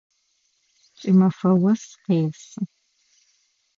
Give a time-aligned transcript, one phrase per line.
[0.99, 2.61] Кӏымафэм ос къесы.